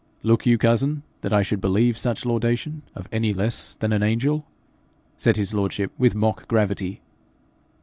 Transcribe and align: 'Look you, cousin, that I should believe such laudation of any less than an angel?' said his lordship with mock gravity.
'Look 0.23 0.47
you, 0.47 0.57
cousin, 0.57 1.03
that 1.21 1.31
I 1.31 1.43
should 1.43 1.61
believe 1.61 1.95
such 1.95 2.25
laudation 2.25 2.81
of 2.95 3.07
any 3.11 3.35
less 3.35 3.75
than 3.75 3.93
an 3.93 4.01
angel?' 4.01 4.47
said 5.15 5.37
his 5.37 5.53
lordship 5.53 5.91
with 5.95 6.15
mock 6.15 6.47
gravity. 6.47 7.01